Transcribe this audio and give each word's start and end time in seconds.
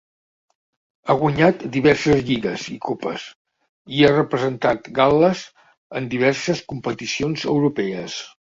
Ha 1.09 1.15
guanyat 1.23 1.65
diverses 1.75 2.23
lligues 2.29 2.63
i 2.77 2.79
copes, 2.89 3.27
i 3.99 4.03
ha 4.07 4.11
representat 4.15 4.91
Gal·les 5.01 5.45
en 6.01 6.11
diverses 6.15 6.65
competicions 6.75 7.47
europees. 7.57 8.21